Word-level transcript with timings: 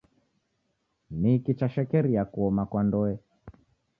Niki 1.19 1.51
chashekeria 1.59 2.21
kuoma 2.31 2.63
kwa 2.71 2.81
ndoe 2.87 3.15